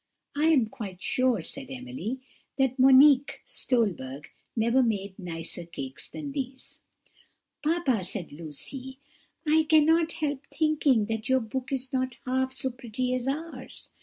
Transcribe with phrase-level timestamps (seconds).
[0.35, 2.21] "I am quite sure," said Emily,
[2.57, 6.79] "that Monique Stolberg never made nicer cakes than these."
[7.61, 8.97] "Papa," said Lucy,
[9.45, 13.91] "I cannot help thinking that your book is not half so pretty as ours.